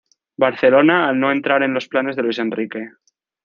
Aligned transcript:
Barcelona 0.43 0.95
al 1.09 1.19
no 1.19 1.31
entrar 1.31 1.61
en 1.61 1.75
los 1.75 1.87
planes 1.87 2.15
de 2.15 2.23
Luis 2.23 2.39
Enrique. 2.39 2.89